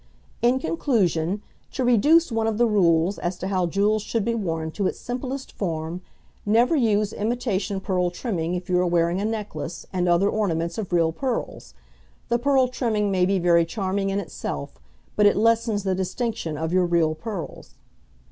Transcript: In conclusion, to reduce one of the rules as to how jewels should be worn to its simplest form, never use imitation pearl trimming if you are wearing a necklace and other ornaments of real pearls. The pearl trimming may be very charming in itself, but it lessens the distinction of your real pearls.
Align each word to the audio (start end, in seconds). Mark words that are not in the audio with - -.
In 0.41 0.57
conclusion, 0.57 1.43
to 1.73 1.83
reduce 1.85 2.31
one 2.31 2.47
of 2.47 2.57
the 2.57 2.65
rules 2.65 3.19
as 3.19 3.37
to 3.37 3.49
how 3.49 3.67
jewels 3.67 4.01
should 4.01 4.25
be 4.25 4.33
worn 4.33 4.71
to 4.71 4.87
its 4.87 4.99
simplest 4.99 5.51
form, 5.51 6.01
never 6.43 6.75
use 6.75 7.13
imitation 7.13 7.79
pearl 7.79 8.09
trimming 8.09 8.55
if 8.55 8.67
you 8.67 8.79
are 8.79 8.87
wearing 8.87 9.21
a 9.21 9.25
necklace 9.25 9.85
and 9.93 10.09
other 10.09 10.27
ornaments 10.27 10.79
of 10.79 10.91
real 10.91 11.11
pearls. 11.11 11.75
The 12.29 12.39
pearl 12.39 12.67
trimming 12.67 13.11
may 13.11 13.27
be 13.27 13.37
very 13.37 13.63
charming 13.63 14.09
in 14.09 14.19
itself, 14.19 14.79
but 15.15 15.27
it 15.27 15.37
lessens 15.37 15.83
the 15.83 15.93
distinction 15.93 16.57
of 16.57 16.73
your 16.73 16.87
real 16.87 17.13
pearls. 17.13 17.75